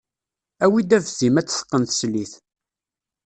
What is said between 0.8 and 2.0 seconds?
afzim, ad t-teqqen